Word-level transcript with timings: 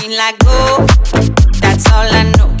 green 0.00 0.16
like 0.16 0.38
go. 0.38 0.86
That's 1.60 1.90
all 1.92 2.08
I 2.10 2.32
know. 2.36 2.59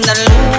Andalucía. 0.00 0.49